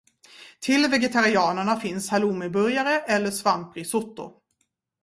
[0.59, 4.39] Till vegetarianerna finns halloumiburgare eller svamprisotto.